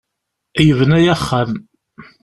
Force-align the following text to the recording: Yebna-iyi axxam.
Yebna-iyi 0.67 1.09
axxam. 1.15 1.51